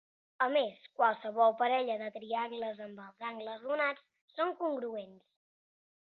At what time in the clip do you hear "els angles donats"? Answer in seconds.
3.09-4.09